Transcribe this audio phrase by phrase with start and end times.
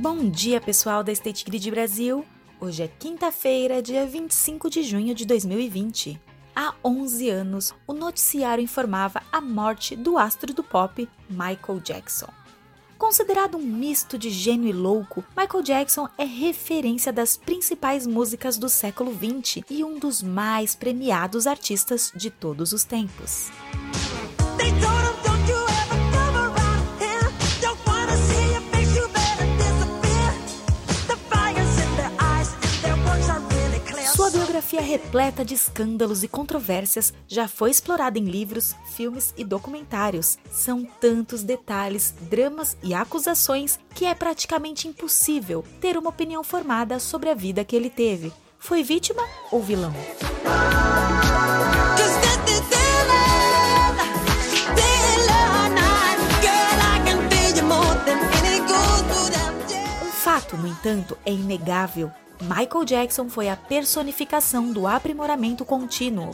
[0.00, 2.24] Bom dia, pessoal da State Grid Brasil.
[2.58, 6.18] Hoje é quinta-feira, dia 25 de junho de 2020.
[6.56, 12.30] Há 11 anos, o noticiário informava a morte do astro do pop Michael Jackson.
[12.96, 18.70] Considerado um misto de gênio e louco, Michael Jackson é referência das principais músicas do
[18.70, 23.50] século XX e um dos mais premiados artistas de todos os tempos.
[34.60, 40.38] Biografia repleta de escândalos e controvérsias já foi explorada em livros, filmes e documentários.
[40.52, 47.30] São tantos detalhes, dramas e acusações que é praticamente impossível ter uma opinião formada sobre
[47.30, 48.30] a vida que ele teve.
[48.58, 49.94] Foi vítima ou vilão?
[60.02, 62.12] Um fato, no entanto, é inegável.
[62.40, 66.30] Michael Jackson foi a personificação do aprimoramento contínuo.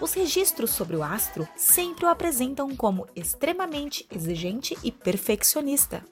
[0.00, 6.02] Os registros sobre o astro sempre o apresentam como extremamente exigente e perfeccionista.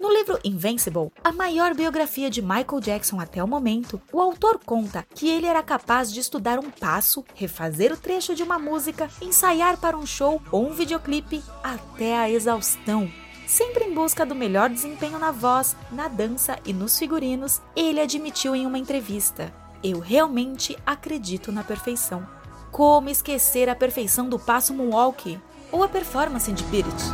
[0.00, 5.06] No livro Invincible, a maior biografia de Michael Jackson até o momento, o autor conta
[5.14, 9.76] que ele era capaz de estudar um passo, refazer o trecho de uma música, ensaiar
[9.78, 13.10] para um show ou um videoclipe até a exaustão.
[13.46, 18.56] Sempre em busca do melhor desempenho na voz, na dança e nos figurinos, ele admitiu
[18.56, 22.26] em uma entrevista: Eu realmente acredito na perfeição.
[22.72, 25.38] Como esquecer a perfeição do passo moonwalk?
[25.70, 27.04] Ou a performance de Beat It?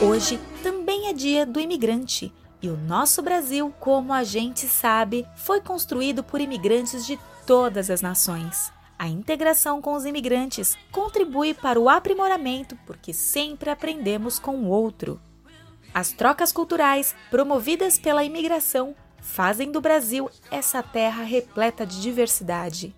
[0.00, 2.32] Hoje também é dia do imigrante
[2.64, 8.00] e o nosso Brasil, como a gente sabe, foi construído por imigrantes de todas as
[8.00, 8.72] nações.
[8.98, 15.20] A integração com os imigrantes contribui para o aprimoramento porque sempre aprendemos com o outro.
[15.92, 22.96] As trocas culturais promovidas pela imigração fazem do Brasil essa terra repleta de diversidade.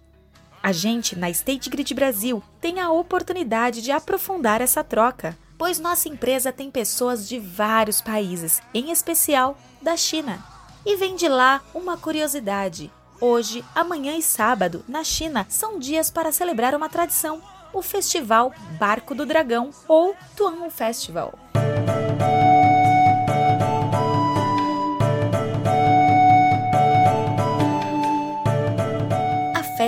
[0.63, 6.09] A gente, na State Grid Brasil, tem a oportunidade de aprofundar essa troca pois nossa
[6.09, 10.43] empresa tem pessoas de vários países, em especial da China.
[10.85, 12.93] E vem de lá uma curiosidade.
[13.21, 19.15] Hoje, amanhã e sábado, na China, são dias para celebrar uma tradição, o Festival Barco
[19.15, 21.33] do Dragão ou Tuan Festival.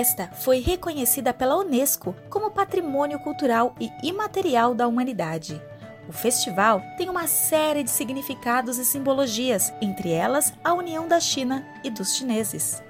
[0.09, 5.61] Festa foi reconhecida pela Unesco como Patrimônio Cultural e Imaterial da Humanidade.
[6.07, 11.63] O festival tem uma série de significados e simbologias, entre elas a união da China
[11.83, 12.81] e dos chineses.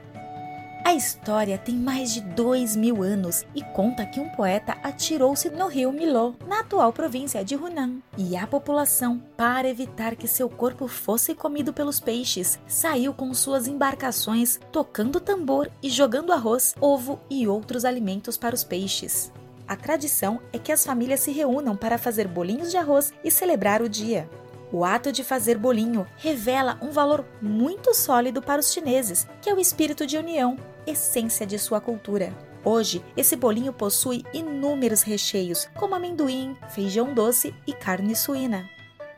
[0.90, 5.68] A história tem mais de dois mil anos e conta que um poeta atirou-se no
[5.68, 10.88] rio Milô, na atual província de Hunan, e a população, para evitar que seu corpo
[10.88, 17.48] fosse comido pelos peixes, saiu com suas embarcações tocando tambor e jogando arroz, ovo e
[17.48, 19.32] outros alimentos para os peixes.
[19.68, 23.84] A tradição é que as famílias se reúnam para fazer bolinhos de arroz e celebrar
[23.84, 24.28] o dia.
[24.72, 29.54] O ato de fazer bolinho revela um valor muito sólido para os chineses, que é
[29.54, 30.58] o espírito de união,
[30.90, 32.34] essência de sua cultura.
[32.64, 38.70] Hoje, esse bolinho possui inúmeros recheios, como amendoim, feijão doce e carne suína.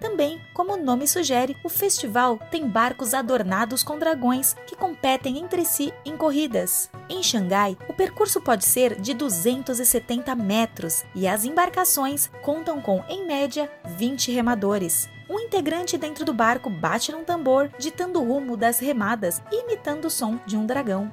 [0.02, 5.64] Também, como o nome sugere, o festival tem barcos adornados com dragões que competem entre
[5.64, 6.90] si em corridas.
[7.08, 13.28] Em Xangai, o percurso pode ser de 270 metros e as embarcações contam com, em
[13.28, 15.08] média, 20 remadores.
[15.30, 20.06] Um integrante dentro do barco bate num tambor, ditando o rumo das remadas e imitando
[20.06, 21.12] o som de um dragão.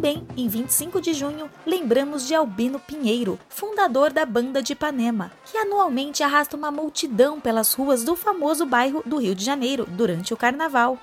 [0.00, 5.58] Também, em 25 de junho, lembramos de Albino Pinheiro, fundador da Banda de Ipanema, que
[5.58, 10.38] anualmente arrasta uma multidão pelas ruas do famoso bairro do Rio de Janeiro durante o
[10.38, 10.98] carnaval.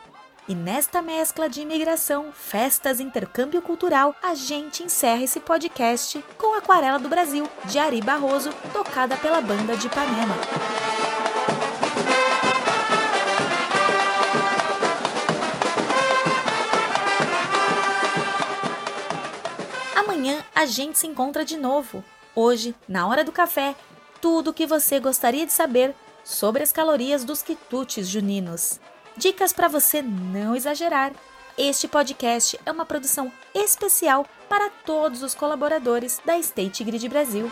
[0.50, 6.58] E nesta mescla de imigração, festas e intercâmbio cultural, a gente encerra esse podcast com
[6.58, 10.34] Aquarela do Brasil, de Ari Barroso, tocada pela Banda de Ipanema.
[20.18, 22.04] Amanhã a gente se encontra de novo.
[22.34, 23.76] Hoje, na hora do café,
[24.20, 25.94] tudo o que você gostaria de saber
[26.24, 28.80] sobre as calorias dos quitutes juninos.
[29.16, 31.14] Dicas para você não exagerar.
[31.56, 37.52] Este podcast é uma produção especial para todos os colaboradores da State Grid Brasil.